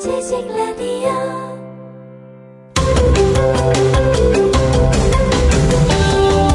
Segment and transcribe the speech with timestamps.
[0.00, 1.10] 지식 라디오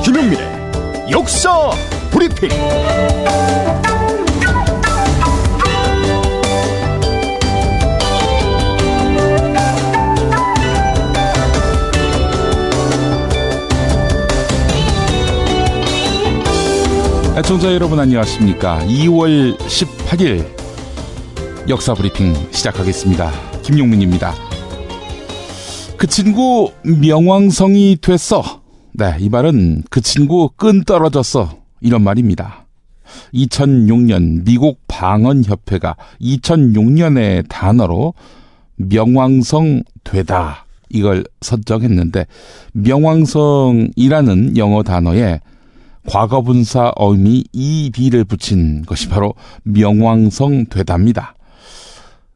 [0.04, 1.70] 김용민의 역사
[2.10, 2.50] 브리핑.
[17.38, 18.80] 애청자 여러분 안녕하십니까?
[18.88, 20.65] 2월 18일
[21.68, 23.32] 역사 브리핑 시작하겠습니다.
[23.64, 24.36] 김용민입니다.
[25.98, 28.62] 그 친구 명왕성이 됐어.
[28.94, 31.58] 네, 이 말은 그 친구 끈 떨어졌어.
[31.82, 32.68] 이런 말입니다.
[33.34, 38.14] 2006년 미국 방언협회가 2006년의 단어로
[38.76, 42.28] 명왕성 되다 이걸 선정했는데
[42.74, 45.40] 명왕성이라는 영어 단어에
[46.08, 51.35] 과거분사 어미 ed를 붙인 것이 바로 명왕성 되답니다.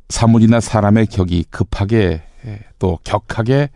[0.09, 2.21] 사물이나 사람의 격이 급하게
[2.79, 3.69] 또 격하게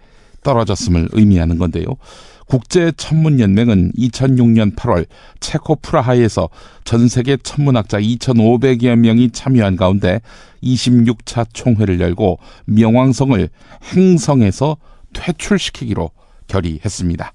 [0.44, 1.86] 떨어졌음을 의미하는 건데요.
[2.48, 5.06] 국제 천문 연맹은 2006년 8월
[5.39, 6.50] 체코 프라하에서
[6.84, 10.22] 전 세계 천문학자 2,500여 명이 참여한 가운데
[10.61, 13.50] 26차 총회를 열고 명왕성을
[13.94, 14.78] 행성에서
[15.14, 16.11] 퇴출시키기로
[16.48, 17.34] 결의했습니다.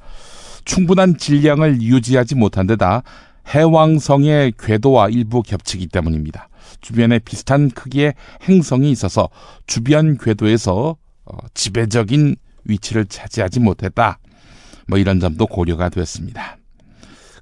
[0.64, 3.02] 충분한 질량을 유지하지 못한 데다
[3.48, 6.47] 해왕성의 궤도와 일부 겹치기 때문입니다.
[6.80, 8.14] 주변에 비슷한 크기의
[8.48, 9.28] 행성이 있어서
[9.66, 14.19] 주변 궤도에서 어, 지배적인 위치를 차지하지 못했다.
[14.86, 16.56] 뭐 이런 점도 고려가 됐습니다.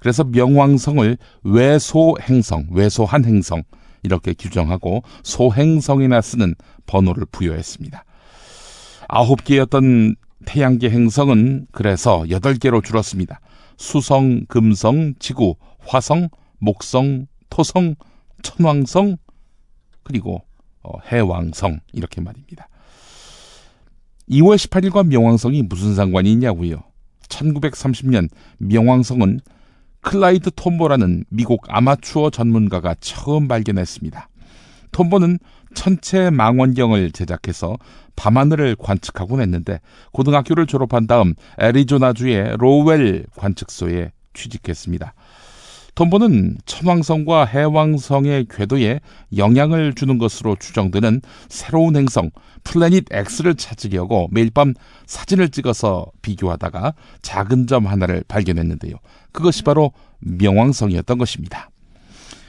[0.01, 3.63] 그래서 명왕성을 외소행성, 외소한 행성
[4.03, 6.55] 이렇게 규정하고 소행성이나 쓰는
[6.87, 8.05] 번호를 부여했습니다.
[9.09, 13.41] 아홉 개였던 태양계 행성은 그래서 8개로 줄었습니다.
[13.77, 17.97] 수성, 금성, 지구, 화성, 목성, 토성,
[18.47, 19.17] 천왕성,
[20.05, 20.43] 그리고
[20.83, 22.69] 어, 해왕성 이렇게 말입니다.
[24.31, 26.85] 2월 18일과 명왕성이 무슨 상관이 있냐고요.
[27.29, 29.41] 1930년 명왕성은
[30.01, 34.29] 클라이드 톰보라는 미국 아마추어 전문가가 처음 발견했습니다.
[34.93, 35.39] 톰보는
[35.75, 37.77] 천체 망원경을 제작해서
[38.15, 39.81] 밤하늘을 관측하곤 했는데
[40.13, 45.15] 고등학교를 졸업한 다음 애리조나주의 로웰 관측소에 취직했습니다.
[45.97, 49.01] 톰보는 천왕성과 해왕성의 궤도에
[49.37, 52.31] 영향을 주는 것으로 추정되는 새로운 행성
[52.65, 54.75] 플래닛 X를 찾으려고 매일 밤
[55.07, 56.93] 사진을 찍어서 비교하다가
[57.23, 58.95] 작은 점 하나를 발견했는데요.
[59.33, 61.71] 그것이 바로 명왕성이었던 것입니다.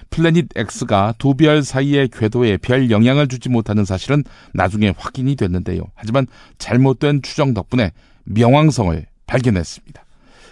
[0.09, 5.83] 플래닛 X가 두 별 사이의 궤도에 별 영향을 주지 못하는 사실은 나중에 확인이 됐는데요.
[5.95, 7.91] 하지만 잘못된 추정 덕분에
[8.25, 10.03] 명왕성을 발견했습니다.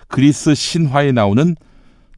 [0.08, 1.58] 그리스 신화에 나오는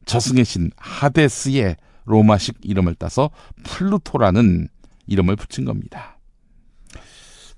[0.08, 1.76] 저승의 신 하데스의
[2.06, 3.30] 로마식 이름을 따서
[3.64, 4.68] 플루토라는
[5.06, 6.18] 이름을 붙인 겁니다.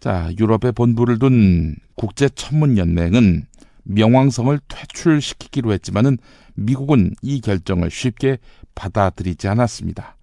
[0.00, 3.46] 자, 유럽에 본부를 둔 국제 천문 연맹은
[3.84, 6.18] 명왕성을 퇴출시키기로 했지만은
[6.54, 8.38] 미국은 이 결정을 쉽게
[8.74, 10.16] 받아들이지 않았습니다.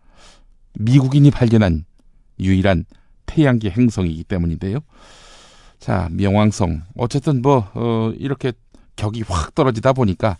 [0.73, 1.85] 미국인이 발견한
[2.39, 2.85] 유일한
[3.25, 4.79] 태양계 행성이기 때문인데요.
[5.79, 6.83] 자, 명왕성.
[6.97, 8.51] 어쨌든 뭐, 어, 이렇게
[8.97, 10.37] 격이 확 떨어지다 보니까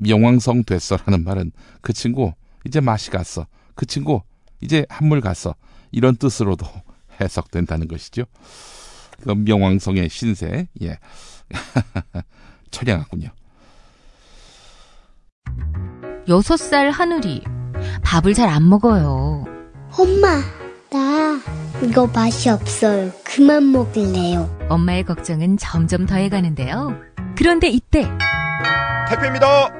[0.00, 2.32] 명왕성 됐어라는 말은 그 친구
[2.66, 3.46] 이제 맛이 갔어.
[3.74, 4.22] 그 친구
[4.60, 5.54] 이제 한물 갔어.
[5.92, 6.66] 이런 뜻으로도
[7.20, 8.24] 해석된다는 것이죠.
[9.22, 10.98] 그 명왕성의 신세, 예.
[12.70, 13.28] 철량하군요.
[16.28, 17.42] 여섯 살 하늘이
[18.04, 19.44] 밥을 잘 안 먹어요.
[19.98, 20.40] 엄마,
[20.90, 21.40] 나
[21.82, 23.10] 이거 맛이 없어요.
[23.24, 24.66] 그만 먹을래요.
[24.68, 26.94] 엄마의 걱정은 점점 더해가는데요.
[27.36, 28.06] 그런데 이때
[29.08, 29.79] 택배입니다.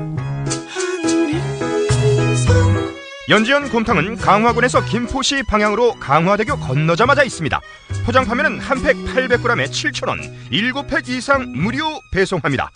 [3.31, 7.61] 연지연 곰탕은 강화군에서 김포시 방향으로 강화대교 건너자마자 있습니다.
[8.05, 10.19] 포장 판매는 한 팩 800g에 7,000원,
[10.51, 12.69] 7팩 이상 무료 배송합니다.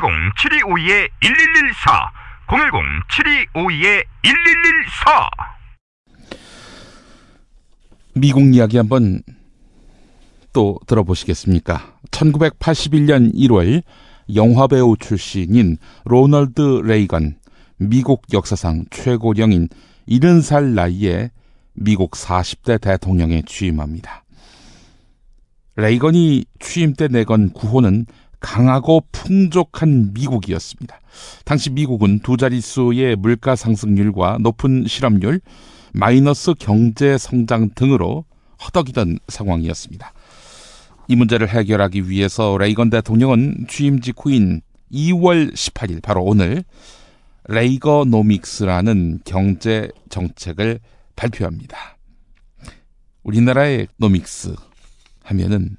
[3.56, 4.04] 010-7252-1114.
[8.16, 9.22] 미국 이야기 한번
[10.52, 11.94] 또 들어보시겠습니까?
[12.12, 13.84] 1981년 1월
[14.36, 17.36] 영화배우 출신인 로널드 레이건,
[17.84, 19.68] 미국 역사상 최고령인
[20.08, 21.32] 70살 나이에
[21.74, 24.24] 미국 40대 대통령에 취임합니다.
[25.78, 28.06] 레이건이 취임 때 내건 구호는
[28.40, 31.00] 강하고 풍족한 미국이었습니다.
[31.44, 35.42] 당시 미국은 두 자릿수의 물가 상승률과 높은 실업률,
[35.92, 38.26] 마이너스 경제 성장 등으로
[38.64, 40.14] 허덕이던 상황이었습니다.
[41.08, 44.62] 이 문제를 해결하기 위해서 레이건 대통령은 취임 직후인
[44.94, 46.64] 2월 18일 바로 오늘
[47.46, 50.80] 레이거노믹스라는 경제 정책을
[51.16, 51.98] 발표합니다.
[53.24, 54.56] 우리나라의 노믹스
[55.24, 55.78] 하면은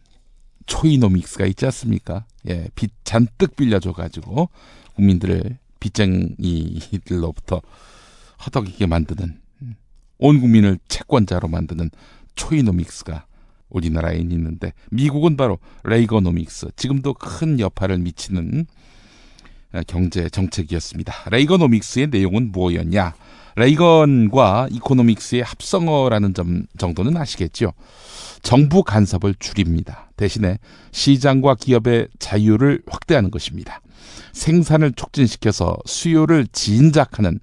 [0.66, 2.24] 초이노믹스가 있지 않습니까?
[2.48, 4.48] 예, 빚 잔뜩 빌려줘가지고
[4.94, 7.60] 국민들을 빚쟁이들로부터
[8.44, 9.40] 허덕이게 만드는
[10.18, 11.90] 온 국민을 채권자로 만드는
[12.36, 13.26] 초이노믹스가
[13.68, 18.66] 우리나라에 있는데 미국은 바로 레이거노믹스 지금도 큰 여파를 미치는
[19.86, 21.30] 경제 정책이었습니다.
[21.30, 23.14] 레이거노믹스의 내용은 뭐였냐?
[23.56, 27.72] 레이건과 이코노믹스의 합성어라는 점 정도는 아시겠죠?
[28.42, 30.10] 정부 간섭을 줄입니다.
[30.16, 30.58] 대신에
[30.90, 33.80] 시장과 기업의 자유를 확대하는 것입니다.
[34.32, 37.40] 생산을 촉진시켜서 수요를 진작하는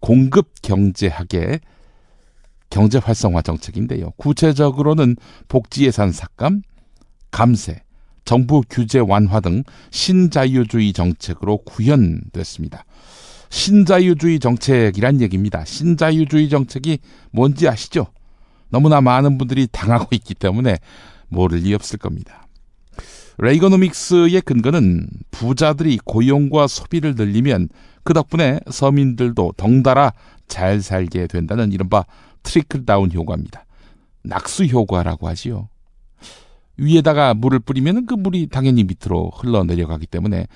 [0.00, 1.60] 공급 경제학의
[2.70, 4.12] 경제 활성화 정책인데요.
[4.16, 5.16] 구체적으로는
[5.48, 6.62] 복지 예산 삭감,
[7.30, 7.82] 감세,
[8.30, 12.84] 정부 규제 완화 등 신자유주의 정책으로 구현됐습니다.
[13.48, 15.64] 신자유주의 정책이란 얘기입니다.
[15.64, 17.00] 신자유주의 정책이
[17.32, 18.06] 뭔지 아시죠?
[18.68, 20.78] 너무나 많은 분들이 당하고 있기 때문에
[21.28, 22.46] 모를 리 없을 겁니다.
[23.38, 27.68] 레이거노믹스의 근거는 부자들이 고용과 소비를 늘리면
[28.04, 30.12] 그 덕분에 서민들도 덩달아
[30.46, 32.04] 잘 살게 된다는 이른바
[32.44, 33.66] trickle down 효과입니다.
[34.22, 35.68] 낙수 효과라고 하지요.
[36.80, 40.46] 위에다가 물을 뿌리면 그 물이 당연히 밑으로 흘러내려가기 때문에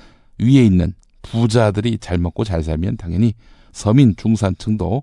[0.40, 3.34] 위에 있는 부자들이 잘 먹고 잘 살면 당연히
[3.72, 5.02] 서민 중산층도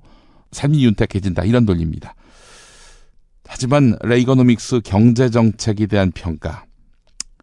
[0.51, 2.15] 삶이 윤택해진다 이런 논리입니다.
[3.45, 6.65] 하지만 레이거노믹스 경제 정책에 대한 평가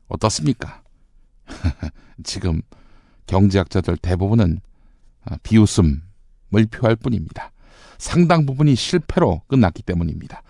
[0.09, 0.83] 어떻습니까?
[2.25, 2.63] 지금
[3.27, 4.61] 경제학자들 대부분은
[5.43, 6.01] 비웃음을
[6.71, 7.53] 표할 뿐입니다.
[7.99, 10.43] 상당 부분이 실패로 끝났기 때문입니다.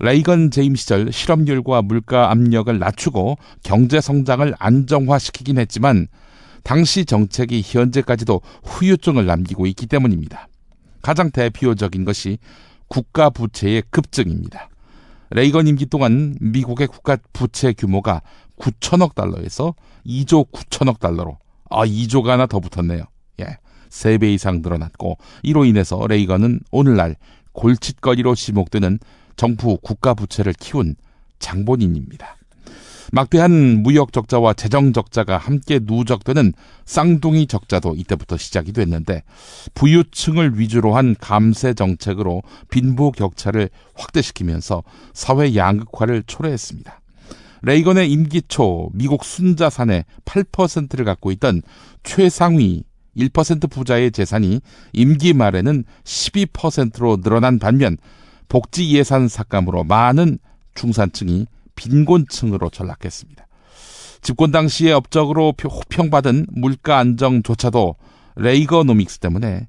[0.00, 6.06] 레이건 재임 시절 실업률과 물가 압력을 낮추고 경제 성장을 안정화시키긴 했지만
[6.62, 10.48] 당시 정책이 현재까지도 후유증을 남기고 있기 때문입니다.
[11.02, 12.38] 가장 대표적인 것이
[12.88, 14.68] 국가 부채의 급증입니다.
[15.30, 18.22] 레이건 임기 동안 미국의 국가 부채 규모가
[18.58, 19.74] 9천억 달러에서
[20.06, 21.38] 2조 9천억 달러로
[21.70, 23.04] 아 2조가 하나 더 붙었네요.
[23.40, 23.58] 예.
[23.90, 27.16] 3배 이상 늘어났고 이로 인해서 레이건은 오늘날
[27.52, 28.98] 골칫거리로 지목되는
[29.38, 30.96] 정부 국가 부채를 키운
[31.38, 32.36] 장본인입니다.
[33.10, 36.52] 막대한 무역 적자와 재정 적자가 함께 누적되는
[36.84, 39.22] 쌍둥이 적자도 이때부터 시작이 됐는데
[39.72, 44.82] 부유층을 위주로 한 감세 정책으로 빈부 격차를 확대시키면서
[45.14, 47.00] 사회 양극화를 초래했습니다.
[47.62, 51.62] 레이건의 임기 초 미국 순자산의 8%를 갖고 있던
[52.02, 52.82] 최상위
[53.16, 54.60] 1% 부자의 재산이
[54.92, 57.96] 임기 말에는 12%로 늘어난 반면
[58.48, 60.38] 복지 예산 삭감으로 많은
[60.74, 61.46] 중산층이
[61.76, 63.46] 빈곤층으로 전락했습니다.
[64.20, 67.96] 집권 당시에 업적으로 호평받은 물가 안정조차도
[68.36, 69.68] 레이거노믹스 때문에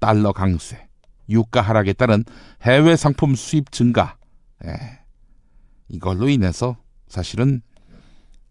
[0.00, 0.88] 달러 강세,
[1.28, 2.24] 유가 하락에 따른
[2.62, 4.16] 해외 상품 수입 증가,
[4.64, 4.72] 예,
[5.88, 6.76] 이걸로 인해서
[7.08, 7.62] 사실은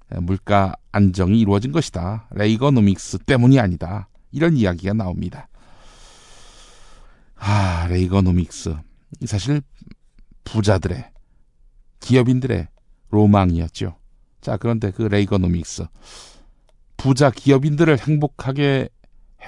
[0.09, 2.27] 물가 안정이 이루어진 것이다.
[2.31, 4.07] 레이거노믹스 때문이 아니다.
[4.31, 5.47] 이런 이야기가 나옵니다.
[7.35, 8.75] 아, 레이거노믹스.
[9.25, 9.61] 사실
[10.43, 11.11] 부자들의
[11.99, 12.67] 기업인들의
[13.09, 13.95] 로망이었죠.
[14.41, 15.85] 자, 그런데 그 레이거노믹스
[16.97, 18.89] 부자 기업인들을 행복하게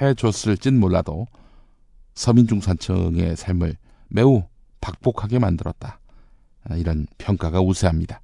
[0.02, 1.28] 해줬을진 몰라도
[2.14, 3.78] 서민 중산층의 삶을
[4.10, 4.44] 매우
[4.82, 6.00] 박복하게 만들었다.
[6.64, 8.22] 아, 이런 평가가 우세합니다.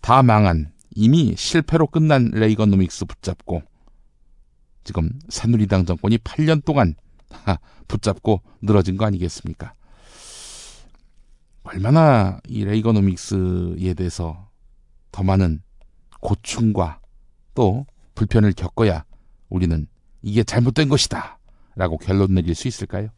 [0.00, 3.62] 다 망한 이미 실패로 끝난 레이거노믹스 붙잡고
[4.84, 6.94] 지금 새누리당 정권이 8년 동안
[7.88, 9.74] 붙잡고 늘어진 거 아니겠습니까?
[11.66, 14.48] 얼마나 이 레이거노믹스에 대해서
[15.10, 15.62] 더 많은
[16.20, 17.00] 고충과
[17.54, 19.04] 또 불편을 겪어야
[19.48, 19.86] 우리는
[20.22, 21.38] 이게 잘못된 것이다
[21.74, 23.08] 라고 결론 내릴 수 있을까요?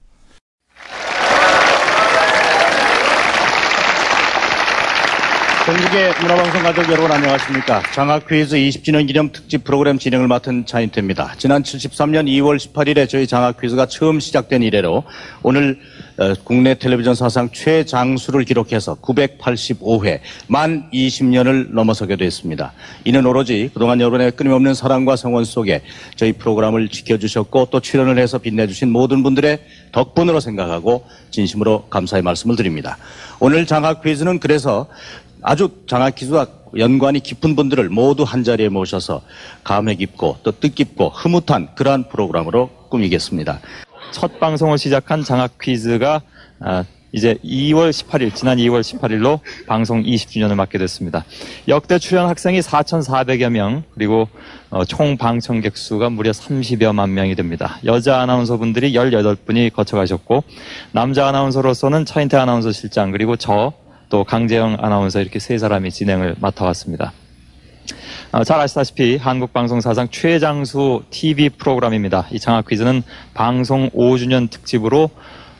[5.68, 7.82] 전국의 문화방송 가족 여러분 안녕하십니까.
[7.92, 11.34] 장학 퀴즈 20주년 기념 특집 프로그램 진행을 맡은 차인태입니다.
[11.36, 15.04] 지난 73년 2월 18일에 저희 장학 퀴즈가 처음 시작된 이래로
[15.42, 15.97] 오늘 어,
[16.44, 22.72] 국내 텔레비전 사상 최장수를 기록해서 985회 만 20년을 넘어서게 됐습니다.
[23.04, 25.82] 이는 오로지 그동안 여러분의 끊임없는 사랑과 성원 속에
[26.16, 29.60] 저희 프로그램을 지켜주셨고 또 출연을 해서 빛내주신 모든 분들의
[29.92, 32.98] 덕분으로 생각하고 진심으로 감사의 말씀을 드립니다.
[33.38, 34.86] 오늘 장학 퀴즈는 그래서
[35.42, 36.46] 아주 장학 퀴즈와
[36.76, 39.22] 연관이 깊은 분들을 모두 한자리에 모셔서
[39.64, 43.60] 감회 깊고 또 뜻깊고 흐뭇한 그러한 프로그램으로 꾸미겠습니다.
[44.10, 46.22] 첫 방송을 시작한 장학 퀴즈가
[46.60, 51.24] 아, 이제 2월 18일, 지난 2월 18일로 방송 20주년을 맞게 됐습니다.
[51.66, 54.28] 역대 출연 학생이 4,400여 명, 그리고
[54.70, 57.78] 어, 총 방청객 수가 무려 30여만 명이 됩니다.
[57.84, 60.44] 여자 아나운서 분들이 18분이 거쳐가셨고,
[60.92, 63.72] 남자 아나운서로서는 차인태 아나운서 실장, 그리고 저,
[64.10, 67.12] 또 강재영 아나운서 이렇게 세 사람이 진행을 맡아왔습니다.
[68.30, 72.26] 어, 잘 아시다시피 한국 방송 사상 최장수 TV 프로그램입니다.
[72.30, 75.08] 이 장학 퀴즈는 방송 5주년 특집으로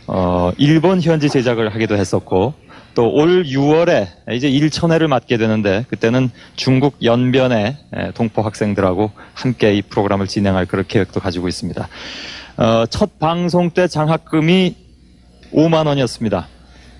[0.07, 2.53] 어, 일본 현지 제작을 하기도 했었고
[2.95, 9.83] 또 올 6월에 이제 1천회를 맞게 되는데 그때는 중국 연변의 에, 동포 학생들하고 함께 이
[9.83, 11.89] 프로그램을 진행할 그런 계획도 가지고 있습니다.
[12.59, 14.75] 어, 첫 방송 때 장학금이
[15.55, 16.49] 5만 원이었습니다.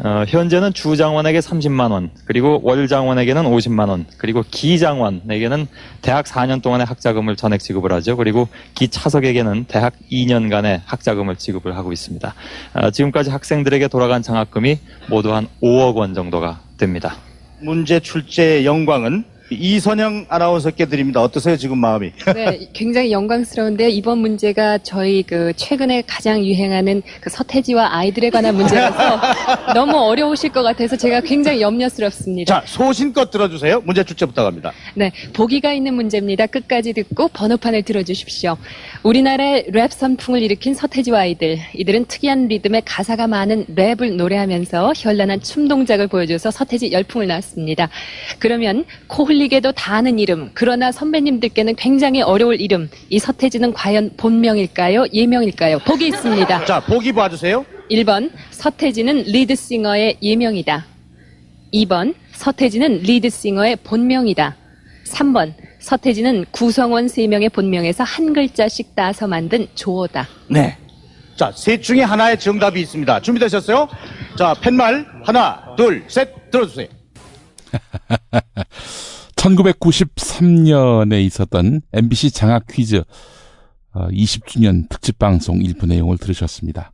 [0.01, 5.67] 어, 현재는 주장원에게 30만 원, 그리고 월장원에게는 50만 원, 그리고 기장원에게는
[6.03, 8.17] 대학 4년 동안의 학자금을 전액 지급을 하죠.
[8.17, 12.35] 그리고 기 차석에게는 대학 2년간의 학자금을 지급을 하고 있습니다.
[12.75, 14.79] 어, 지금까지 학생들에게 돌아간 장학금이
[15.09, 17.17] 모두 한 5억 원 정도가 됩니다.
[17.61, 21.23] 문제 출제의 영광은 이선영 아나운서께 드립니다.
[21.23, 22.13] 어떠세요, 지금 마음이?
[22.35, 23.89] 네, 굉장히 영광스러운데요.
[23.89, 29.21] 이번 문제가 저희 그 최근에 가장 유행하는 그 서태지와 아이들에 관한 문제라서
[29.75, 32.61] 너무 어려우실 것 같아서 제가 굉장히 염려스럽습니다.
[32.61, 33.81] 자, 소신껏 들어주세요.
[33.85, 34.73] 문제 출제 부탁합니다.
[34.95, 36.47] 네, 보기가 있는 문제입니다.
[36.47, 38.57] 끝까지 듣고 번호판을 들어주십시오.
[39.03, 41.59] 우리나라의 랩 선풍을 일으킨 서태지와 아이들.
[41.75, 47.89] 이들은 특이한 리듬에 가사가 많은 랩을 노래하면서 현란한 춤 동작을 보여줘서 서태지 열풍을 낳았습니다.
[48.39, 52.89] 그러면 코흘리개도 다 아는 이름, 그러나 선배님들께는 굉장히 어려울 이름.
[53.09, 55.07] 이 서태지는 과연 본명일까요?
[55.13, 55.79] 예명일까요?
[55.81, 56.65] 보기 있습니다.
[56.65, 57.65] 자, 보기 봐주세요.
[57.91, 60.87] 1번 서태지는 리드싱어의 예명이다.
[61.73, 64.57] 2번 서태지는 리드싱어의 본명이다.
[65.07, 70.29] 3번 서태지는 구성원 3명의 본명에서 한 글자씩 따서 만든 조어다.
[70.49, 70.77] 네.
[71.37, 73.21] 자, 셋 중에 하나의 정답이 있습니다.
[73.21, 73.89] 준비되셨어요?
[74.37, 76.89] 자, 팻말 하나, 둘, 셋 들어주세요.
[79.39, 83.03] 1993년에 있었던 MBC 장학 퀴즈
[83.95, 86.93] 20주년 특집 방송 일부 내용을 들으셨습니다.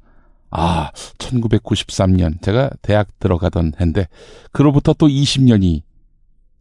[0.50, 4.06] 아, 1993년 제가 대학 들어가던 해인데
[4.52, 5.82] 그로부터 또 20년이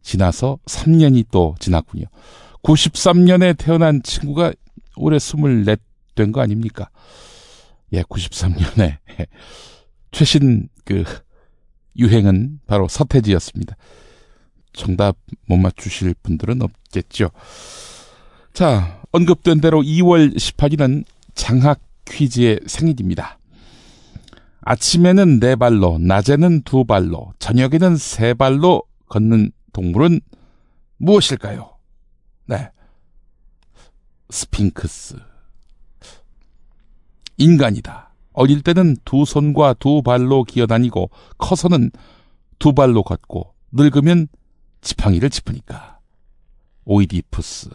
[0.02, 2.06] 지나서 3년이 또 지났군요.
[2.62, 4.52] 93년에 태어난 친구가
[4.96, 5.76] 올해 24
[6.14, 6.88] 된 거 아닙니까?
[7.92, 8.98] 예, 93년에
[10.12, 11.04] 최신 그
[11.96, 13.76] 유행은 바로 서태지였습니다.
[14.74, 15.16] 정답
[15.46, 17.30] 못 맞추실 분들은 없겠죠.
[18.52, 21.04] 자, 언급된 대로 2월 18일은
[21.34, 23.38] 장학 퀴즈의 생일입니다.
[24.60, 30.20] 아침에는 네 발로, 낮에는 두 발로, 저녁에는 세 발로 걷는 동물은
[30.96, 31.70] 무엇일까요?
[32.46, 32.70] 네.
[34.30, 35.16] 스핑크스.
[37.36, 38.14] 인간이다.
[38.32, 41.90] 어릴 때는 두 손과 두 발로 기어다니고 커서는
[42.58, 44.28] 두 발로 걷고 늙으면
[44.84, 45.98] 지팡이를 짚으니까.
[46.84, 47.70] 오이디푸스.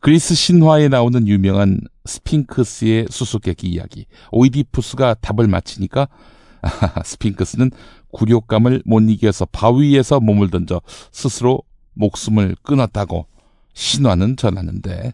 [0.00, 4.06] 그리스 신화에 나오는 유명한 스핑크스의 수수께끼 이야기.
[4.32, 6.08] 오이디푸스가 답을 맞히니까
[6.62, 7.70] 아하하, 스핑크스는
[8.10, 10.80] 굴욕감을 못 이겨서 바위에서 몸을 던져
[11.12, 11.62] 스스로
[11.92, 13.26] 목숨을 끊었다고
[13.74, 15.12] 신화는 전하는데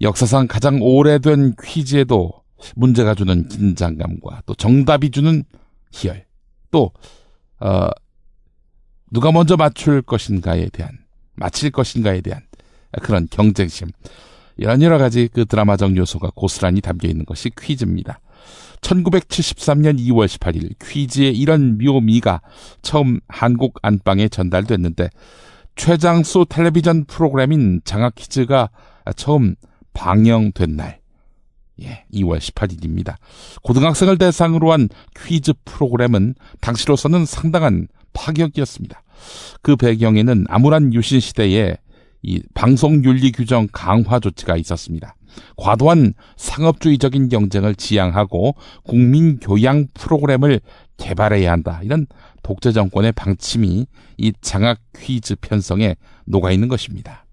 [0.00, 2.32] 역사상 가장 오래된 퀴즈에도
[2.74, 5.44] 문제가 주는 긴장감과 또 정답이 주는
[5.92, 6.24] 희열
[6.70, 6.92] 또
[7.60, 7.88] 어,
[9.10, 10.98] 누가 먼저 맞출 것인가에 대한
[11.34, 12.40] 맞힐 것인가에 대한
[13.02, 13.88] 그런 경쟁심
[14.56, 18.20] 이런 여러 가지 그 드라마적 요소가 고스란히 담겨 있는 것이 퀴즈입니다.
[18.80, 22.40] 1973년 2월 18일 퀴즈의 이런 묘미가
[22.82, 25.10] 처음 한국 안방에 전달됐는데
[25.76, 28.70] 최장수 텔레비전 프로그램인 장학 퀴즈가
[29.14, 29.56] 처음
[29.92, 31.00] 방영된 날
[31.82, 33.16] 예, 2월 18일입니다.
[33.62, 39.02] 고등학생을 대상으로 한 퀴즈 프로그램은 당시로서는 상당한 파격이었습니다.
[39.62, 41.76] 그 배경에는 암울한 유신 시대에
[42.22, 45.14] 이 방송 윤리 규정 강화 조치가 있었습니다.
[45.56, 48.54] 과도한 상업주의적인 경쟁을 지향하고
[48.84, 50.60] 국민 교양 프로그램을
[50.96, 51.80] 개발해야 한다.
[51.84, 52.06] 이런
[52.42, 57.26] 독재 정권의 방침이 이 장학 퀴즈 편성에 녹아 있는 것입니다.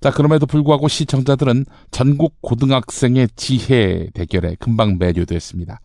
[0.00, 5.80] 자, 그럼에도 불구하고 시청자들은 전국 고등학생의 지혜 대결에 금방 매료됐습니다.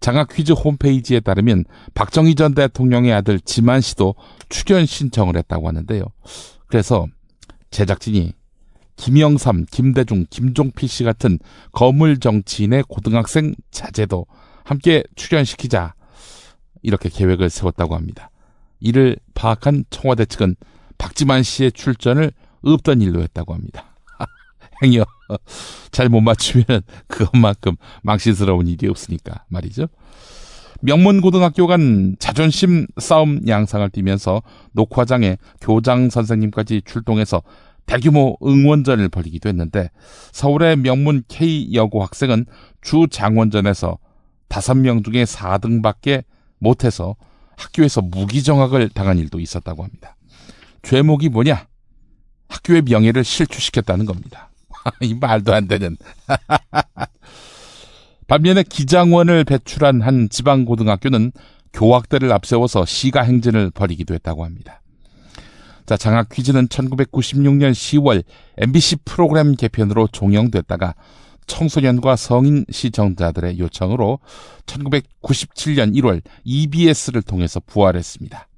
[0.00, 4.14] 장학 퀴즈 홈페이지에 따르면 박정희 전 대통령의 아들 지만 씨도
[4.48, 6.04] 출연 신청을 했다고 하는데요.
[6.66, 7.06] 그래서
[7.70, 8.32] 제작진이
[8.96, 11.38] 김영삼, 김대중, 김종필 씨 같은
[11.72, 14.26] 거물 정치인의 고등학생 자제도
[14.64, 15.94] 함께 출연시키자
[16.82, 18.30] 이렇게 계획을 세웠다고 합니다.
[18.80, 20.56] 이를 파악한 청와대 측은
[20.98, 22.32] 박지만 씨의 출전을
[22.64, 23.84] 없던 일로 했다고 합니다.
[24.82, 25.04] 행여
[25.90, 26.64] 잘 못 맞추면
[27.06, 29.86] 그것만큼 망신스러운 일이 없으니까 말이죠.
[30.80, 34.42] 명문 고등학교 간 자존심 싸움 양상을 띠면서
[34.72, 37.42] 녹화장에 교장 선생님까지 출동해서
[37.86, 39.90] 대규모 응원전을 벌이기도 했는데
[40.32, 42.46] 서울의 명문 K 여고 학생은
[42.82, 43.98] 주 장원전에서
[44.48, 46.24] 5명 중에 4등밖에
[46.58, 47.16] 못해서
[47.56, 50.16] 학교에서 무기정학을 당한 일도 있었다고 합니다.
[50.82, 51.66] 죄목이 뭐냐?
[52.54, 54.50] 학교의 명예를 실추시켰다는 겁니다.
[55.00, 55.96] 이 말도 안 되는.
[58.26, 61.32] 반면에 기장원을 배출한 한 지방고등학교는
[61.72, 64.80] 교학대를 앞세워서 시가 행진을 벌이기도 했다고 합니다.
[65.86, 68.24] 자, 장학 퀴즈는 1996년 10월
[68.56, 70.94] MBC 프로그램 개편으로 종영됐다가
[71.46, 74.20] 청소년과 성인 시청자들의 요청으로
[74.64, 78.48] 1997년 1월 EBS를 통해서 부활했습니다.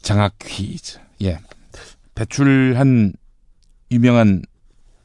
[0.00, 0.98] 장학 퀴즈.
[1.22, 1.40] 예.
[2.14, 3.12] 배출한
[3.90, 4.42] 유명한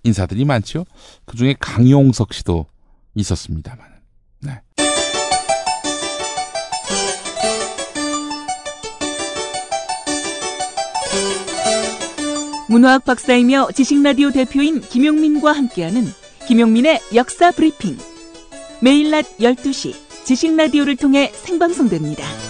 [0.03, 0.85] 인사들이 많죠.
[1.25, 2.65] 그 중에 강용석 씨도
[3.15, 3.79] 있었습니다만.
[4.41, 4.61] 네.
[12.67, 16.03] 문화학 박사이며 지식라디오 대표인 김용민과 함께하는
[16.47, 17.97] 김용민의 역사 브리핑.
[18.81, 19.93] 매일 낮 12시
[20.25, 22.44] 지식라디오를 통해 생방송됩니다.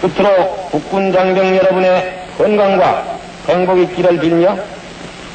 [0.00, 4.56] 끝으로 국군 장병 여러분의 건강과 행복 있기를 빌며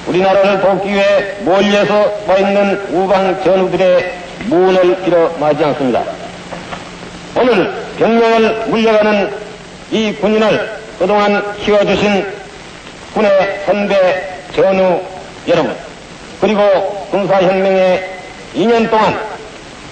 [0.08, 1.94] 우리나라를 돕기 위해 멀리에서
[2.28, 4.14] 와 있는 우방 전우들의
[4.46, 6.04] 무운을 빌어 마지 않습니다.
[7.36, 9.34] 오늘 병명을 물려가는
[9.92, 12.26] 이 군인을 그동안 키워주신
[13.14, 15.02] 군의 선배 전우
[15.48, 15.76] 여러분
[16.42, 18.10] 그리고 군사혁명의
[18.56, 19.20] 2년 동안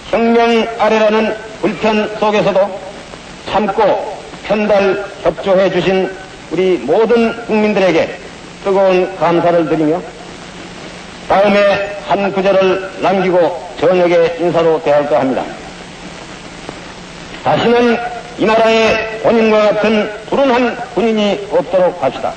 [0.10, 2.80] 혁명 아래라는 불편 속에서도
[3.50, 4.12] 참고
[4.45, 6.10] 편달 협조해 주신
[6.51, 8.19] 우리 모든 국민들에게
[8.63, 10.01] 뜨거운 감사를 드리며
[11.27, 15.43] 다음에 한 구절을 남기고 저녁에 인사로 대할까 합니다.
[17.43, 17.97] 다시는
[18.39, 22.34] 이 나라의 본인과 같은 불운한 군인이 없도록 합시다.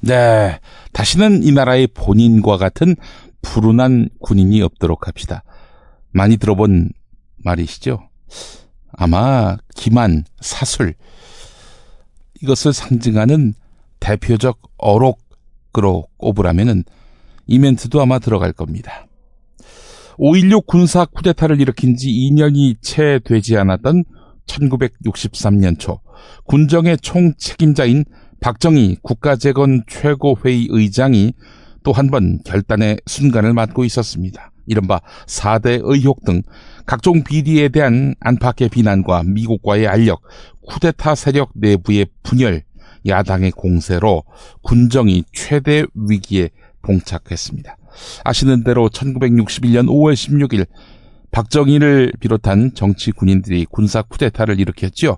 [0.00, 0.58] 네.
[0.92, 2.96] 다시는 이 나라의 본인과 같은
[3.42, 5.42] 불운한 군인이 없도록 합시다.
[6.10, 6.90] 많이 들어본
[7.38, 8.08] 말이시죠?
[8.96, 10.94] 아마 기만, 사술,
[12.44, 13.54] 이것을 상징하는
[14.00, 16.84] 대표적 어록으로 꼽으라면은
[17.46, 19.06] 이 멘트도 아마 들어갈 겁니다.
[20.18, 24.04] 5.16 군사 쿠데타를 일으킨 지 2년이 채 되지 않았던
[24.46, 26.00] 1963년 초
[26.44, 28.04] 군정의 총책임자인
[28.40, 31.32] 박정희 국가재건 최고회의 의장이
[31.82, 34.50] 또 한 번 결단의 순간을 맞고 있었습니다.
[34.66, 36.42] 이른바 4대 의혹 등
[36.86, 40.22] 각종 비리에 대한 안팎의 비난과 미국과의 알력,
[40.66, 42.62] 쿠데타 세력 내부의 분열,
[43.06, 44.24] 야당의 공세로
[44.62, 46.50] 군정이 최대 위기에
[46.82, 47.76] 봉착했습니다.
[48.24, 50.66] 아시는 대로 1961년 5월 16일
[51.30, 55.16] 박정희를 비롯한 정치 군인들이 군사 쿠데타를 일으켰지요.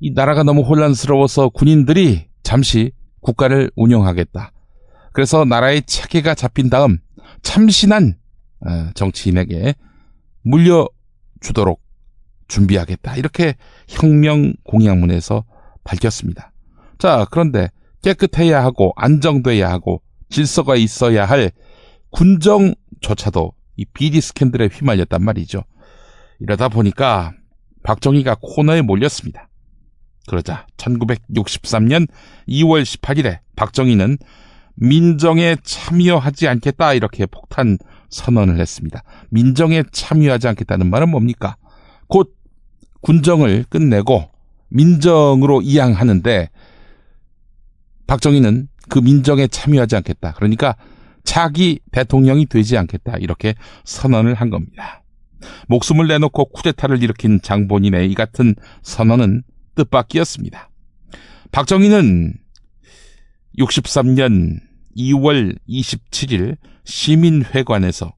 [0.00, 4.52] 이 나라가 너무 혼란스러워서 군인들이 잠시 국가를 운영하겠다.
[5.12, 6.98] 그래서 나라의 체계가 잡힌 다음
[7.42, 8.17] 참신한 어,
[8.94, 9.74] 정치인에게
[10.42, 11.80] 물려주도록
[12.48, 13.16] 준비하겠다.
[13.16, 13.54] 이렇게
[13.88, 15.44] 혁명 공약문에서
[15.84, 16.52] 밝혔습니다.
[16.98, 17.70] 자, 그런데
[18.02, 21.50] 깨끗해야 하고 안정돼야 하고 질서가 있어야 할
[22.10, 25.62] 군정조차도 이 비리 스캔들에 휘말렸단 말이죠.
[26.40, 27.32] 이러다 보니까
[27.82, 29.48] 박정희가 코너에 몰렸습니다.
[30.26, 32.06] 그러자 1963년
[32.48, 34.18] 2월 18일에 박정희는
[34.74, 37.78] 민정에 참여하지 않겠다 이렇게 폭탄
[38.10, 39.02] 선언을 했습니다.
[39.30, 41.56] 민정에 참여하지 않겠다는 말은 뭡니까?
[42.06, 42.34] 곧
[43.00, 44.30] 군정을 끝내고
[44.68, 46.50] 민정으로 이양하는데
[48.06, 50.32] 박정희는 그 민정에 참여하지 않겠다.
[50.32, 50.76] 그러니까
[51.24, 53.18] 차기 대통령이 되지 않겠다.
[53.18, 55.02] 이렇게 선언을 한 겁니다.
[55.68, 59.42] 목숨을 내놓고 쿠데타를 일으킨 장본인의 이 같은 선언은
[59.74, 60.70] 뜻밖이었습니다.
[61.52, 62.34] 박정희는
[63.58, 64.58] 63년
[64.96, 66.56] 2월 27일
[66.88, 68.14] 시민회관에서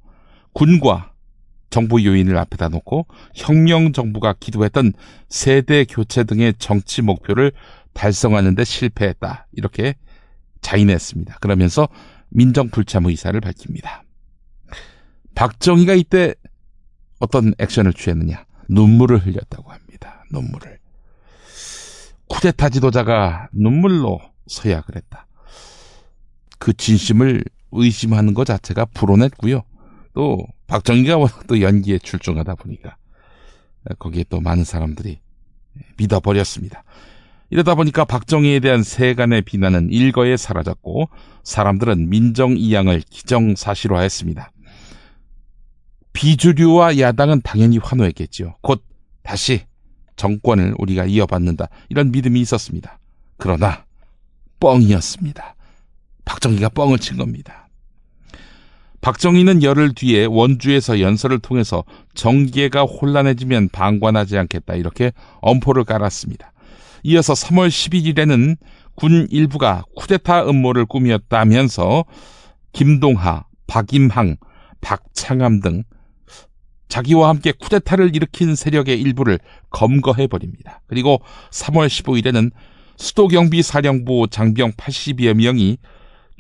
[0.52, 1.12] 군과
[1.70, 4.92] 정부 요인을 앞에다 놓고 혁명 정부가 기도했던
[5.28, 7.52] 세대 교체 등의 정치 목표를
[7.92, 9.48] 달성하는 데 실패했다.
[9.52, 9.94] 이렇게
[10.62, 11.38] 자인했습니다.
[11.40, 11.88] 그러면서
[12.28, 14.04] 민정 불참 의사를 밝힙니다.
[15.35, 16.35] 박정희가 이때
[17.18, 18.44] 어떤 액션을 취했느냐?
[18.68, 20.24] 눈물을 흘렸다고 합니다.
[20.30, 20.78] 눈물을.
[22.28, 25.26] 쿠데타 지도자가 눈물로 서약을 했다.
[26.59, 29.62] 그 진심을 의심하는 것 자체가 불온했고요.
[30.14, 32.96] 또 박정희가 또 연기에 출중하다 보니까
[33.98, 35.20] 거기에 또 많은 사람들이
[35.96, 36.85] 믿어버렸습니다.
[37.50, 41.09] 이러다 보니까 박정희에 대한 세간의 비난은 일거에 사라졌고
[41.42, 44.52] 사람들은 민정이양을 기정사실화했습니다.
[46.12, 48.56] 비주류와 야당은 당연히 환호했겠지요.
[48.62, 48.85] 곧
[49.22, 49.62] 다시
[50.16, 51.68] 정권을 우리가 이어받는다.
[51.88, 52.98] 이런 믿음이 있었습니다.
[53.37, 53.85] 그러나
[54.61, 55.56] 뻥이었습니다.
[56.24, 57.68] 박정희가 뻥을 친 겁니다.
[59.00, 66.52] 박정희는 열흘 뒤에 원주에서 연설을 통해서 정계가 혼란해지면 방관하지 않겠다 이렇게 엄포를 깔았습니다.
[67.04, 68.56] 이어서 3월 11일에는
[68.94, 72.04] 군 일부가 쿠데타 음모를 꾸몄다면서
[72.72, 74.37] 김동하, 박임항,
[74.83, 75.85] 박창암 등
[76.88, 79.38] 자기와 함께 쿠데타를 일으킨 세력의 일부를
[79.70, 80.83] 검거해 버립니다.
[80.87, 82.50] 그리고 3월 15일에는
[82.96, 85.78] 수도경비사령부 장병 80여 명이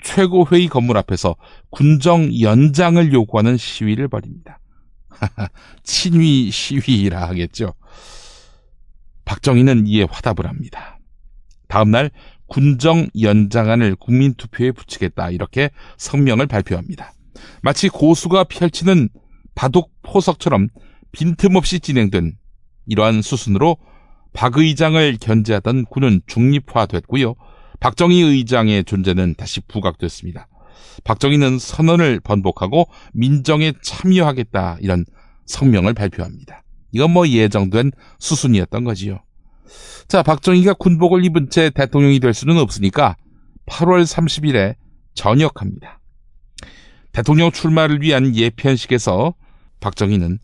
[0.02, 1.36] 최고회의 건물 앞에서
[1.70, 4.58] 군정 연장을 요구하는 시위를 벌입니다.
[5.82, 7.74] 친위 시위라 하겠죠.
[9.24, 10.98] 박정희는 이에 화답을 합니다.
[11.68, 12.10] 다음날
[12.46, 17.12] 군정 연장안을 국민투표에 붙이겠다 이렇게 성명을 발표합니다.
[17.62, 19.08] 마치 고수가 펼치는
[19.54, 20.68] 바둑 포석처럼
[21.12, 22.36] 빈틈없이 진행된
[22.86, 23.76] 이러한 수순으로
[24.32, 27.34] 박 의장을 견제하던 군은 중립화됐고요.
[27.80, 30.48] 박정희 의장의 존재는 다시 부각됐습니다.
[31.04, 35.04] 박정희는 선언을 번복하고 민정에 참여하겠다 이런
[35.46, 36.62] 성명을 발표합니다.
[36.92, 39.20] 이건 뭐 예정된 수순이었던 거지요.
[40.08, 43.16] 자, 박정희가 군복을 입은 채 대통령이 될 수는 없으니까
[43.66, 44.74] 8월 30일에
[45.14, 46.00] 전역합니다.
[47.12, 49.34] 대통령 출마를 위한 예편식에서
[49.80, 50.38] 박정희는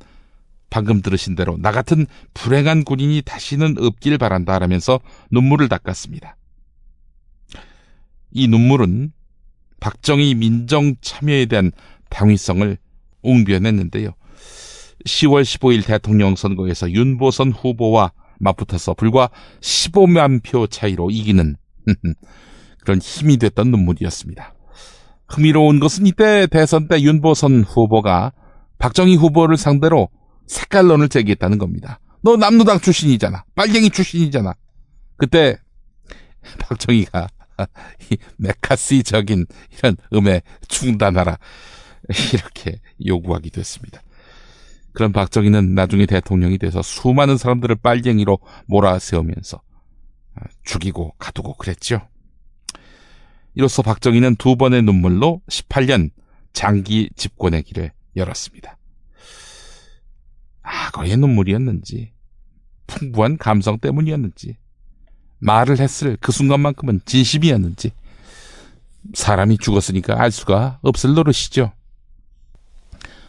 [0.70, 6.36] 방금 들으신 대로 나 같은 불행한 군인이 다시는 없길 바란다 라면서 눈물을 닦았습니다.
[8.36, 9.12] 이 눈물은
[9.80, 11.72] 박정희 민정 참여에 대한
[12.10, 12.76] 당위성을
[13.22, 14.10] 웅변했는데요.
[15.06, 21.56] 10월 15일 대통령 선거에서 윤보선 후보와 맞붙어서 불과 15만 표 차이로 이기는
[22.84, 24.54] 그런 힘이 됐던 눈물이었습니다.
[25.28, 28.32] 흥미로운 것은 이때 대선 때 윤보선 후보가
[28.78, 30.08] 박정희 후보를 상대로
[30.46, 32.00] 색깔론을 제기했다는 겁니다.
[32.22, 33.44] 너 남노당 출신이잖아.
[33.54, 34.54] 빨갱이 출신이잖아.
[35.16, 35.56] 그때
[36.58, 37.28] 박정희가
[38.10, 41.38] 이 메카시적인 이런 음에 중단하라
[42.32, 44.02] 이렇게 요구하기도 했습니다.
[44.92, 49.60] 그런 박정희는 나중에 대통령이 돼서 수많은 사람들을 빨갱이로 몰아세우면서
[50.64, 52.00] 죽이고 가두고 그랬죠.
[53.54, 56.10] 이로써 박정희는 두 번의 눈물로 18년
[56.52, 58.78] 장기 집권의 길을 열었습니다.
[60.62, 62.12] 악어의 눈물이었는지
[62.86, 64.56] 풍부한 감성 때문이었는지
[65.38, 67.92] 말을 했을 그 순간만큼은 진심이었는지
[69.14, 71.72] 사람이 죽었으니까 알 수가 없을 노릇이죠.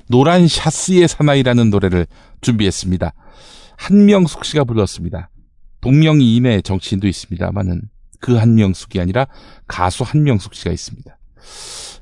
[0.10, 2.08] 노란 샤스의 사나이라는 노래를
[2.42, 3.14] 준비했습니다.
[3.78, 5.30] 한명숙 씨가 불렀습니다.
[5.82, 7.82] 동명이인의 정치인도 있습니다만은
[8.20, 9.28] 그 한명숙이 아니라
[9.68, 11.18] 가수 한명숙 씨가 있습니다.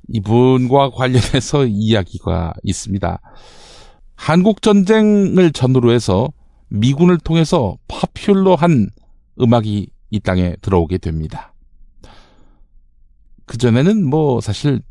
[0.09, 3.19] 이분과 관련해서 이야기가 있습니다.
[4.15, 6.29] 한국 전쟁을 전후로 해서
[6.69, 8.89] 미군을 통해서 파퓰러한
[9.41, 11.53] 음악이 이 땅에 들어오게 됩니다.
[13.45, 14.81] 그전에는 뭐 사실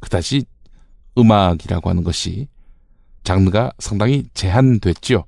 [0.00, 0.44] 그다지
[1.16, 2.48] 음악이라고 하는 것이
[3.24, 5.24] 장르가 상당히 제한됐죠.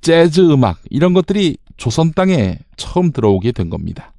[0.00, 4.12] 재즈 음악 이런 것들이 조선 땅에 처음 들어오게 된 겁니다.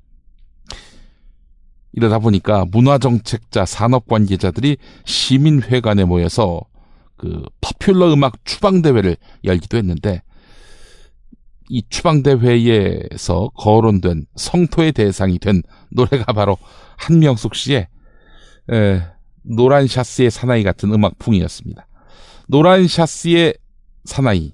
[1.94, 6.62] 이러다 보니까 문화정책자 산업관계자들이 시민회관에 모여서
[7.18, 10.22] 그 퍼퓰러 음악 추방대회를 열기도 했는데
[11.70, 16.58] 이 추방대회에서 거론된 성토의 대상이 된 노래가 바로
[16.98, 17.88] 한명숙 씨의
[18.72, 19.02] 에,
[19.44, 21.88] 노란 샤스의 사나이 같은 음악풍이었습니다.
[22.48, 23.54] 노란 샤스의
[24.04, 24.54] 사나이.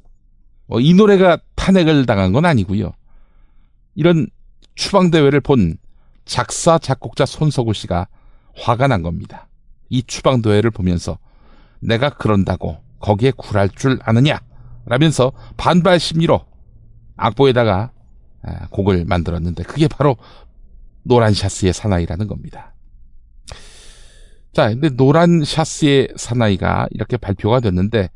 [0.67, 2.91] 어, 이 노래가 탄핵을 당한 건 아니고요.
[3.95, 4.27] 이런
[4.75, 5.77] 추방대회를 본
[6.25, 8.07] 작사, 작곡자 손석우 씨가
[8.57, 9.47] 화가 난 겁니다.
[9.89, 11.17] 이 추방대회를 보면서
[11.79, 14.39] 내가 그런다고 거기에 굴할 줄 아느냐?
[14.85, 16.45] 라면서 반발 심리로
[17.15, 17.91] 악보에다가
[18.69, 20.17] 곡을 만들었는데 그게 바로
[21.03, 22.73] 노란 샤스의 사나이라는 겁니다.
[24.53, 28.09] 자, 근데 노란 샤스의 사나이가 이렇게 발표가 됐는데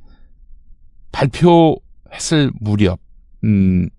[1.12, 3.00] 발표했을 무렵
[3.44, 3.90] 음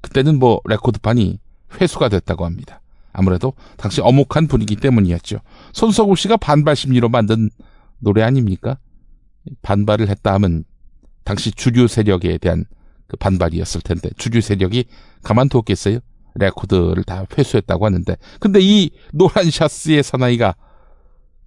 [0.00, 1.40] 그때는 뭐 레코드판이
[1.80, 2.80] 회수가 됐다고 합니다.
[3.12, 5.38] 아무래도 당시 엄혹한 분위기 때문이었죠.
[5.72, 7.50] 손석우 씨가 반발 심리로 만든
[7.98, 8.78] 노래 아닙니까?
[9.62, 10.64] 반발을 했다 하면
[11.24, 12.66] 당시 주류 세력에 대한
[13.06, 14.84] 그 반발이었을 텐데 주류 세력이
[15.22, 16.00] 가만두었겠어요?
[16.34, 20.54] 레코드를 다 회수했다고 하는데 근데 이 노란 샤쓰의 사나이가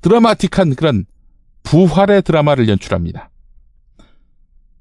[0.02, 1.06] 드라마틱한 그런
[1.64, 3.30] 부활의 드라마를 연출합니다.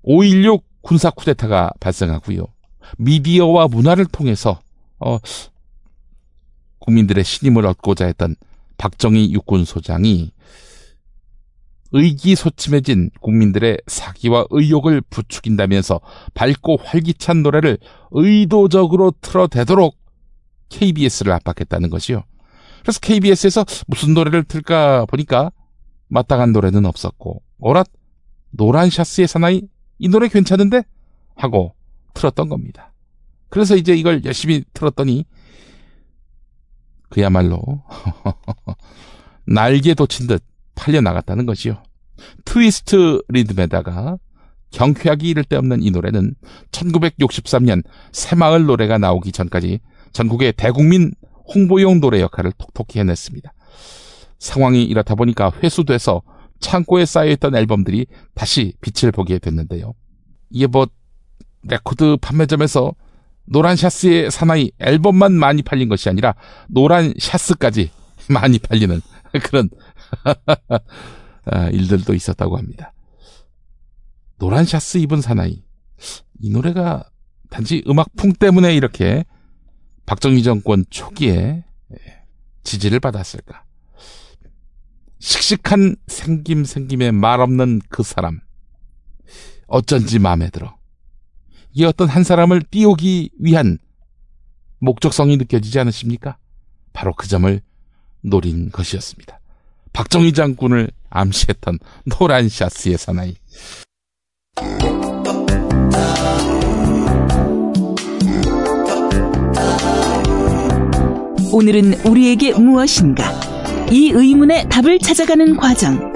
[0.05, 2.47] 5.16 군사 쿠데타가 발생하고요.
[2.97, 4.61] 미디어와 문화를 통해서
[4.99, 5.19] 어,
[6.79, 8.37] 국민들의 신임을 얻고자 했던
[8.79, 10.33] 박정희 육군 소장이
[11.92, 16.01] 의기소침해진 국민들의 사기와 의욕을 부추긴다면서
[16.35, 17.79] 밝고 활기찬 노래를
[18.11, 19.96] 의도적으로 틀어대도록
[20.68, 22.24] KBS를 압박했다는 것이요.
[22.83, 25.51] 그래서 KBS에서 무슨 노래를 틀까 보니까
[26.09, 27.85] 마땅한 노래는 없었고, 어라?
[28.51, 29.62] 노란 샤스의 사나이?
[29.98, 30.83] 이 노래 괜찮은데?
[31.35, 31.74] 하고
[32.14, 32.92] 틀었던 겁니다.
[33.48, 35.24] 그래서 이제 이걸 열심히 틀었더니,
[37.09, 37.61] 그야말로,
[39.46, 40.42] 날개 돋친 듯
[40.79, 41.83] 팔려나갔다는 것이요.
[42.45, 44.19] 트위스트 리듬에다가
[44.71, 46.35] 경쾌하기 이를 데 없는 이 노래는
[46.73, 49.81] 1963년 새마을 노래가 나오기 전까지
[50.12, 51.12] 전국의 대국민
[51.55, 53.53] 홍보용 노래 역할을 톡톡히 해냈습니다.
[54.38, 56.23] 상황이 이렇다 보니까 회수돼서
[56.61, 59.95] 창고에 쌓여있던 앨범들이 다시 빛을 보게 됐는데요.
[60.51, 60.87] 이게 뭐
[61.62, 62.95] 레코드 판매점에서
[63.47, 66.35] 노란 샤쓰의 사나이 앨범만 많이 팔린 것이 아니라
[66.69, 67.90] 노란 샤쓰까지
[68.29, 69.01] 많이 팔리는
[69.45, 69.88] 그런 아,
[71.73, 72.92] 일들도 있었다고 합니다.
[74.38, 75.62] 노란 샤스 입은 사나이.
[76.40, 77.09] 이 노래가
[77.51, 79.25] 단지 음악풍 때문에 이렇게
[80.07, 81.64] 박정희 정권 초기에
[82.62, 83.64] 지지를 받았을까?
[85.18, 88.40] 씩씩한 생김 생김에 말 없는 그 사람.
[89.66, 90.77] 어쩐지 마음에 들어.
[91.73, 93.79] 이 어떤 한 사람을 띄우기 위한
[94.79, 96.38] 목적성이 느껴지지 않으십니까?
[96.92, 97.61] 바로 그 점을
[98.23, 99.38] 노린 것이었습니다.
[99.92, 101.79] 박정희 장군을 암시했던
[102.18, 103.35] 노란 샤스의 사나이.
[111.53, 113.24] 오늘은 우리에게 무엇인가?
[113.90, 116.12] 이 의문의 답을 찾아가는 과정.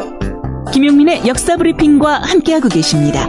[0.72, 3.26] 김용민의 역사 브리핑과 함께하고 계십니다.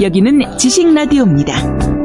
[0.00, 1.95] 여기는 지식 라디오입니다.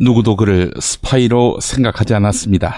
[0.00, 2.74] 누구도 그를 스파이로 생각하지 않았습니다.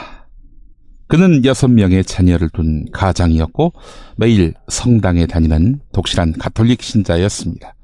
[1.06, 3.74] 그는 여섯 명의 자녀를 둔 가장이었고
[4.16, 7.74] 매일 성당에 다니는 독실한 가톨릭 신자였습니다.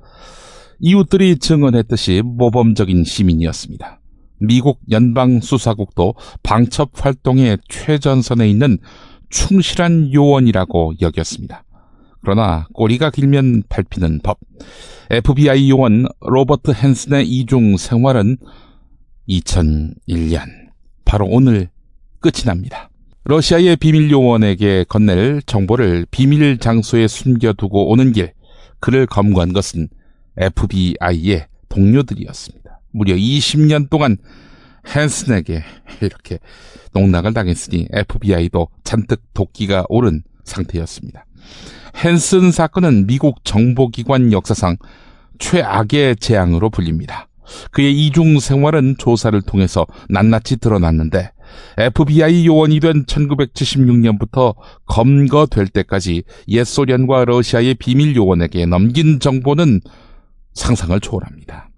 [0.80, 4.00] 이웃들이 증언했듯이 모범적인 시민이었습니다.
[4.40, 8.78] 미국 연방수사국도 방첩 활동의 최전선에 있는
[9.30, 11.64] 충실한 요원이라고 여겼습니다.
[12.22, 14.38] 그러나 꼬리가 길면 밟히는 법.
[15.10, 18.36] FBI 요원 로버트 헨슨의 이중 생활은
[19.28, 20.48] 2001년
[21.04, 21.68] 바로 오늘
[22.20, 22.90] 끝이 납니다.
[23.24, 28.32] 러시아의 비밀 요원에게 건넬 정보를 비밀 장소에 숨겨두고 오는 길
[28.80, 29.88] 그를 검거한 것은
[30.36, 32.80] FBI의 동료들이었습니다.
[32.90, 34.16] 무려 20년 동안
[34.86, 35.62] 헨슨에게
[36.00, 36.38] 이렇게
[36.94, 41.26] 농락을 당했으니 FBI도 잔뜩 도끼가 오른 상태였습니다.
[42.02, 44.76] 헨슨 사건은 미국 정보기관 역사상
[45.38, 47.27] 최악의 재앙으로 불립니다.
[47.70, 51.32] 그의 이중 생활은 조사를 통해서 낱낱이 드러났는데
[51.78, 54.54] FBI 요원이 된 1976년부터
[54.86, 59.80] 검거될 때까지 옛 소련과 러시아의 비밀 요원에게 넘긴 정보는
[60.54, 61.70] 상상을 초월합니다.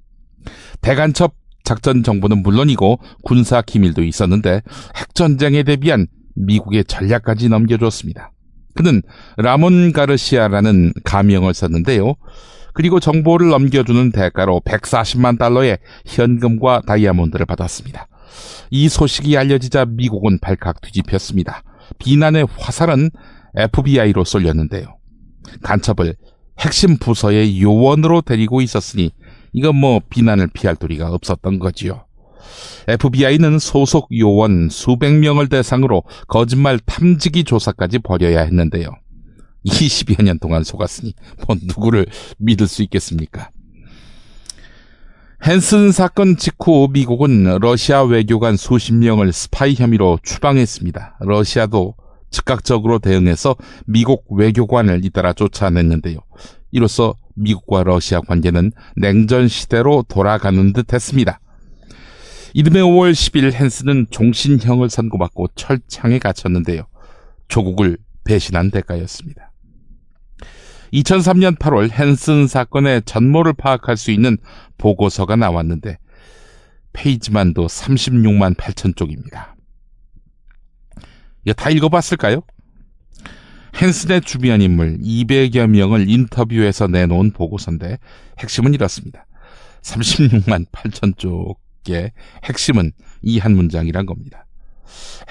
[0.80, 4.62] 대간첩 작전 정보는 물론이고 군사 기밀도 있었는데
[4.96, 8.33] 핵전쟁에 대비한 미국의 전략까지 넘겨줬습니다.
[8.74, 9.02] 그는
[9.37, 12.14] 라몬 가르시아라는 가명을 썼는데요.
[12.72, 18.09] 그리고 정보를 넘겨주는 대가로 140만 달러의 현금과 다이아몬드를 받았습니다.
[18.70, 21.62] 이 소식이 알려지자 미국은 발칵 뒤집혔습니다.
[21.98, 23.11] 비난의 화살은
[23.56, 24.96] FBI로 쏠렸는데요.
[25.62, 26.14] 간첩을
[26.61, 29.12] 핵심 부서의 요원으로 데리고 있었으니
[29.52, 32.04] 이건 뭐 비난을 피할 도리가 없었던 거지요.
[32.88, 38.90] FBI는 소속 요원 수백 명을 대상으로 거짓말 탐지기 조사까지 벌여야 했는데요.
[39.66, 41.14] 20여 년 동안 속았으니
[41.46, 42.07] 뭐 누구를
[42.38, 43.51] 믿을 수 있겠습니까?
[45.46, 51.18] 헨슨 사건 직후 미국은 러시아 외교관 수십 명을 스파이 혐의로 추방했습니다.
[51.20, 51.94] 러시아도
[52.31, 56.18] 즉각적으로 대응해서 미국 외교관을 잇따라 쫓아냈는데요.
[56.70, 61.40] 이로써 미국과 러시아 관계는 냉전 시대로 돌아가는 듯 했습니다.
[62.53, 66.83] 이듬해 5월 10일 헨스는 종신형을 선고받고 철창에 갇혔는데요.
[67.49, 69.50] 조국을 배신한 대가였습니다.
[70.92, 74.38] 2003년 8월 헨슨 사건의 전모를 파악할 수 있는
[74.79, 75.98] 보고서가 나왔는데
[76.92, 79.55] 페이지만도 36만 8천 쪽입니다.
[81.57, 82.42] 다 읽어봤을까요?
[83.81, 87.98] 헨슨의 주변 인물 200여 명을 인터뷰해서 내놓은 보고서인데
[88.40, 89.26] 핵심은 이렇습니다.
[89.83, 92.12] 36만 8천 쪽의
[92.44, 94.46] 핵심은 이 한 문장이란 겁니다.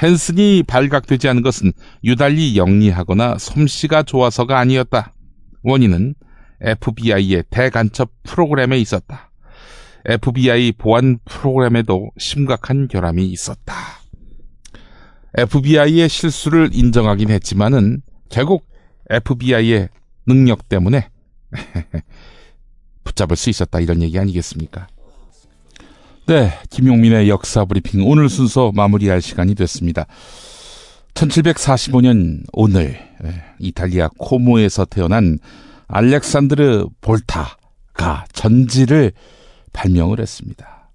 [0.02, 5.14] 헨슨이 발각되지 않은 것은 유달리 영리하거나 솜씨가 좋아서가 아니었다.
[5.64, 6.16] 원인은
[6.62, 9.32] FBI의 대간첩 프로그램에 있었다.
[10.06, 13.74] FBI 보안 프로그램에도 심각한 결함이 있었다.
[15.38, 18.68] FBI의 실수를 인정하긴 했지만은 결국
[19.10, 19.90] FBI의
[20.26, 21.10] 능력 때문에
[23.04, 24.88] 붙잡을 수 있었다 이런 얘기 아니겠습니까?
[26.28, 30.06] 네, 김용민의 역사 브리핑 오늘 순서 마무리할 시간이 됐습니다.
[31.20, 35.40] 1745년 오늘 예, 이탈리아 코모에서 태어난
[35.88, 39.12] 알렉산드르 볼타가 전지를
[39.74, 40.90] 발명을 했습니다.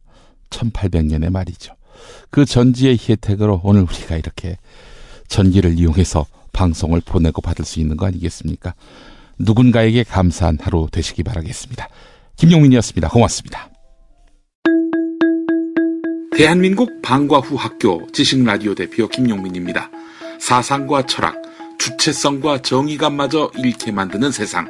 [0.48, 1.74] 1800년의 말이죠.
[2.30, 4.56] 그 전지의 혜택으로 오늘 우리가 이렇게
[5.28, 8.74] 전기를 이용해서 방송을 보내고 받을 수 있는 거 아니겠습니까?
[9.38, 11.88] 누군가에게 감사한 하루 되시기 바라겠습니다.
[12.36, 13.08] 김용민이었습니다.
[13.08, 13.68] 고맙습니다.
[16.36, 19.90] 대한민국 방과 후 학교 지식라디오 대표 김용민입니다.
[20.44, 21.40] 사상과 철학,
[21.78, 24.68] 주체성과 정의감마저 잃게 만드는 세상.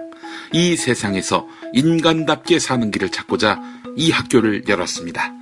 [0.53, 3.61] 이 세상에서 인간답게 사는 길을 찾고자
[3.97, 5.33] 이 학교를 열었습니다.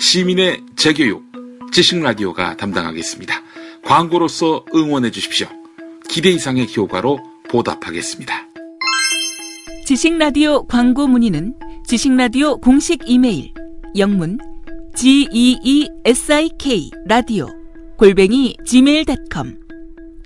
[0.00, 1.24] 시민의 재교육,
[1.72, 3.42] 지식라디오가 담당하겠습니다.
[3.82, 5.48] 광고로서 응원해 주십시오.
[6.08, 8.46] 기대 이상의 효과로 보답하겠습니다.
[9.86, 13.52] 지식라디오 광고 문의는 지식라디오 공식 이메일
[13.96, 14.38] 영문
[14.94, 17.48] geesik 라디오
[17.96, 19.69] 골뱅이 gmail.com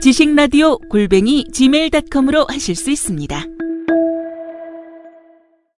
[0.04, 3.46] 지식라디오 골뱅이 gmail.com으로 하실 수 있습니다.